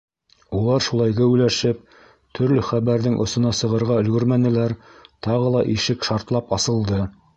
Улар, 0.59 0.79
шулай 0.85 1.11
геүләшеп, 1.17 1.83
төрлө 2.39 2.63
хәбәрҙең 2.69 3.19
осона 3.25 3.51
сығырға 3.59 3.99
өлгөрмәнеләр, 4.05 4.75
тағы 5.29 5.53
ла 5.57 5.63
ишек 5.75 6.09
шартлап 6.11 6.57
асылды. 6.59 7.05